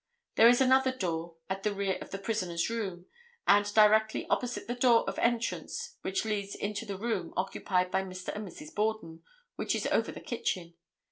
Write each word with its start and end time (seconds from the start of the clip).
There 0.33 0.47
is 0.47 0.59
another 0.61 0.91
door 0.91 1.35
at 1.47 1.61
the 1.61 1.75
rear 1.75 1.99
of 2.01 2.09
the 2.09 2.17
prisoner's 2.17 2.71
room, 2.71 3.05
and 3.47 3.71
directly 3.71 4.25
opposite 4.31 4.65
the 4.65 4.73
door 4.73 5.07
of 5.07 5.19
entrance 5.19 5.97
which 6.01 6.25
leads 6.25 6.55
into 6.55 6.87
the 6.87 6.97
room 6.97 7.35
occupied 7.37 7.91
by 7.91 8.01
Mr. 8.01 8.29
and 8.29 8.47
Mrs. 8.47 8.73
Borden, 8.73 9.21
which 9.57 9.75
is 9.75 9.85
over 9.91 10.11
the 10.11 10.19
kitchen. 10.19 10.73